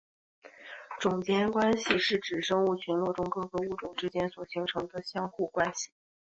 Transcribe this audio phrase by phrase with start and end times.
[0.99, 5.91] 种间关系是指生物群落中各个物种之间所形成相互关系。